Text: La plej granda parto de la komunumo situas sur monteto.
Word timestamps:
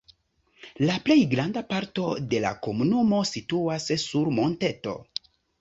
La 0.89 0.95
plej 1.09 1.17
granda 1.33 1.63
parto 1.75 2.07
de 2.33 2.41
la 2.47 2.55
komunumo 2.69 3.21
situas 3.35 3.89
sur 4.07 4.33
monteto. 4.43 4.97